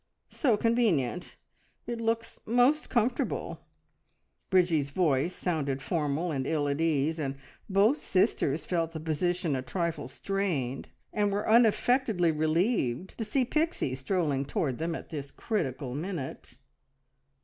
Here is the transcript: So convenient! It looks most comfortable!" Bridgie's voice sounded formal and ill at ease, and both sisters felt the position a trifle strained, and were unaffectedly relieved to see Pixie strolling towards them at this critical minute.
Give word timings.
So 0.31 0.57
convenient! 0.57 1.35
It 1.85 2.01
looks 2.01 2.39
most 2.47 2.89
comfortable!" 2.89 3.59
Bridgie's 4.49 4.89
voice 4.89 5.35
sounded 5.35 5.79
formal 5.83 6.31
and 6.31 6.47
ill 6.47 6.67
at 6.67 6.81
ease, 6.81 7.19
and 7.19 7.37
both 7.69 7.97
sisters 7.97 8.65
felt 8.65 8.93
the 8.93 8.99
position 8.99 9.55
a 9.55 9.61
trifle 9.61 10.07
strained, 10.07 10.89
and 11.13 11.31
were 11.31 11.47
unaffectedly 11.47 12.31
relieved 12.31 13.15
to 13.19 13.23
see 13.23 13.45
Pixie 13.45 13.93
strolling 13.93 14.43
towards 14.43 14.79
them 14.79 14.95
at 14.95 15.09
this 15.09 15.29
critical 15.29 15.93
minute. 15.93 16.57